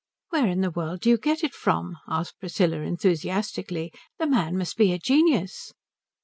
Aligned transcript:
"Where 0.29 0.47
in 0.47 0.61
the 0.61 0.71
world 0.71 1.01
do 1.01 1.11
you 1.11 1.17
get 1.19 1.43
it 1.43 1.53
from?" 1.53 1.97
asked 2.07 2.39
Priscilla 2.39 2.77
enthusiastically. 2.77 3.93
"The 4.17 4.25
man 4.25 4.57
must 4.57 4.75
be 4.75 4.91
a 4.93 4.97
genius." 4.97 5.73